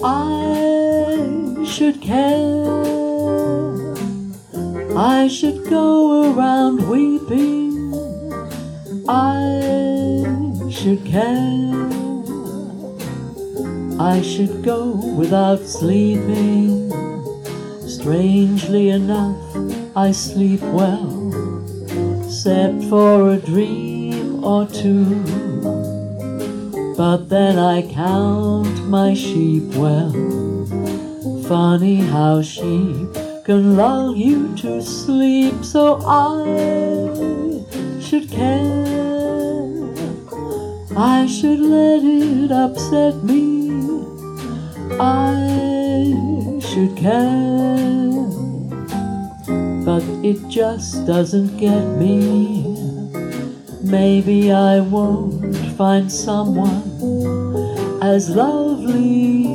[0.00, 2.68] I should care.
[4.96, 7.92] I should go around weeping.
[9.08, 9.60] I
[10.70, 11.88] should care.
[14.00, 16.90] I should go without sleeping.
[17.86, 19.36] Strangely enough,
[19.98, 21.10] I sleep well,
[22.22, 25.02] except for a dream or two.
[26.96, 30.12] But then I count my sheep well.
[31.48, 33.12] Funny how sheep
[33.44, 36.46] can lull you to sleep, so I
[38.00, 38.86] should care.
[40.96, 43.72] I should let it upset me.
[45.00, 48.17] I should care.
[49.88, 52.76] But it just doesn't get me.
[53.80, 56.82] Maybe I won't find someone
[58.02, 59.46] as lovely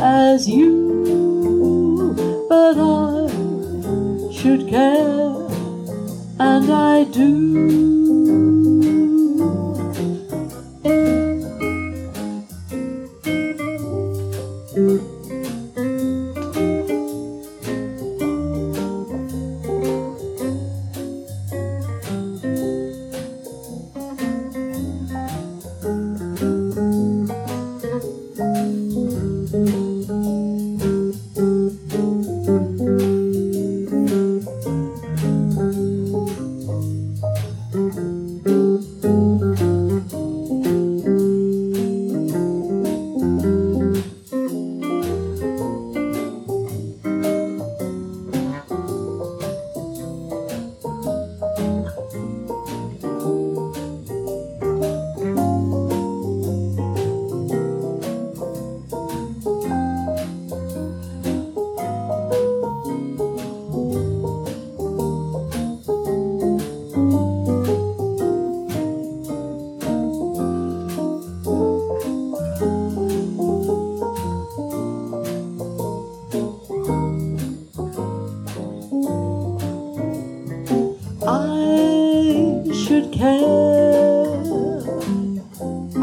[0.00, 2.16] as you,
[2.48, 3.28] but I
[4.32, 5.36] should care,
[6.40, 7.94] and I do.
[28.44, 29.83] I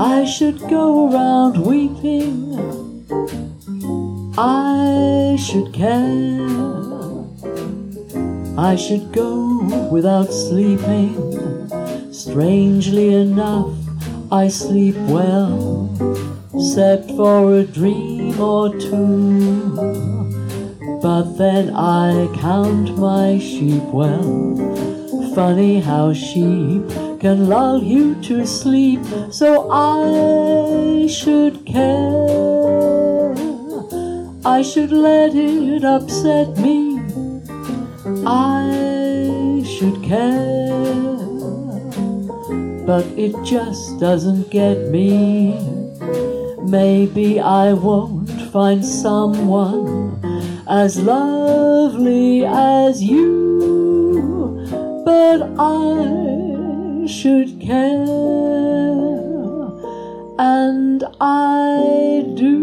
[0.00, 2.54] I should go around weeping.
[4.38, 6.46] I should care.
[8.56, 11.18] I should go without sleeping.
[12.12, 13.74] Strangely enough,
[14.30, 15.90] I sleep well,
[16.54, 19.74] except for a dream or two.
[21.02, 24.54] But then I count my sheep well.
[25.34, 33.34] Funny how sheep can lull you to sleep, so I should care.
[34.44, 37.00] I should let it upset me.
[38.24, 41.16] I should care.
[42.86, 45.58] But it just doesn't get me.
[46.62, 50.20] Maybe I won't find someone
[50.68, 53.48] as lovely as you
[55.08, 56.27] but I
[57.08, 58.04] should care,
[60.38, 62.57] and I do.